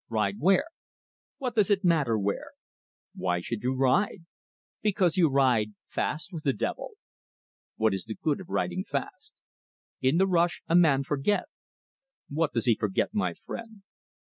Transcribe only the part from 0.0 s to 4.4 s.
"Ride where?" "What does it matter where?" "Why should you ride?"